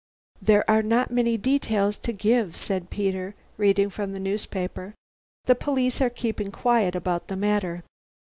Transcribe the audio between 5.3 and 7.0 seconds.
"the police are keeping quiet